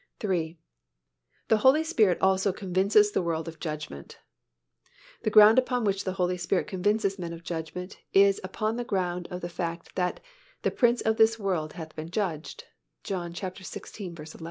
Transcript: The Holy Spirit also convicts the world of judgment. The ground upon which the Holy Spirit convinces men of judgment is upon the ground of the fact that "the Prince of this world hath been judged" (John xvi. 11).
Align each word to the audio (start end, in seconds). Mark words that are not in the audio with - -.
The 0.19 0.57
Holy 1.57 1.83
Spirit 1.83 2.17
also 2.21 2.51
convicts 2.51 3.11
the 3.11 3.21
world 3.21 3.47
of 3.47 3.59
judgment. 3.59 4.17
The 5.21 5.29
ground 5.29 5.59
upon 5.59 5.83
which 5.83 6.05
the 6.05 6.13
Holy 6.13 6.37
Spirit 6.37 6.65
convinces 6.65 7.19
men 7.19 7.33
of 7.33 7.43
judgment 7.43 7.99
is 8.11 8.41
upon 8.43 8.77
the 8.77 8.83
ground 8.83 9.27
of 9.29 9.41
the 9.41 9.47
fact 9.47 9.93
that 9.93 10.19
"the 10.63 10.71
Prince 10.71 11.01
of 11.01 11.17
this 11.17 11.37
world 11.37 11.73
hath 11.73 11.95
been 11.95 12.09
judged" 12.09 12.63
(John 13.03 13.31
xvi. 13.31 13.99
11). 14.01 14.25